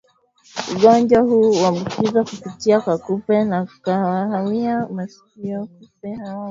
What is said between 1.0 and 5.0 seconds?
huu huambukizwa kupitia kwa kupe wa kahawia wa